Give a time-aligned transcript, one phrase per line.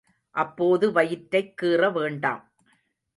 [0.35, 2.41] அப்போது வயிற்றைக் கீறவேண்டாம்.